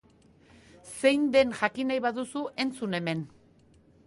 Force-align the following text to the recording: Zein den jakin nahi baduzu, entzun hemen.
Zein 0.93 1.27
den 1.35 1.53
jakin 1.59 1.91
nahi 1.93 2.03
baduzu, 2.07 2.45
entzun 2.65 3.01
hemen. 3.01 3.23